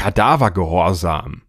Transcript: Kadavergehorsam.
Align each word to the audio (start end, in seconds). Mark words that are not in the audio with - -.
Kadavergehorsam. 0.00 1.42